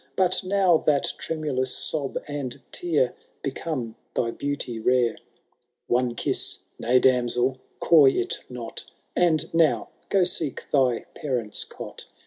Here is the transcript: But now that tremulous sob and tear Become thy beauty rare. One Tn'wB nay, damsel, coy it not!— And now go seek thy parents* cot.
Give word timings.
But 0.15 0.43
now 0.43 0.77
that 0.87 1.13
tremulous 1.19 1.77
sob 1.77 2.17
and 2.27 2.59
tear 2.71 3.13
Become 3.43 3.95
thy 4.15 4.31
beauty 4.31 4.79
rare. 4.79 5.15
One 5.85 6.15
Tn'wB 6.15 6.57
nay, 6.79 6.97
damsel, 6.99 7.59
coy 7.79 8.09
it 8.09 8.39
not!— 8.49 8.83
And 9.25 9.53
now 9.53 9.89
go 10.09 10.23
seek 10.23 10.63
thy 10.71 11.05
parents* 11.13 11.63
cot. 11.63 12.07